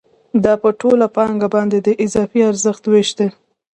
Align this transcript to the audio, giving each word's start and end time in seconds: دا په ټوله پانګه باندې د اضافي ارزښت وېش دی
دا 0.43 0.53
په 0.63 0.69
ټوله 0.79 1.07
پانګه 1.15 1.47
باندې 1.55 1.77
د 1.81 1.89
اضافي 2.05 2.41
ارزښت 2.49 2.83
وېش 2.91 3.09
دی 3.17 3.27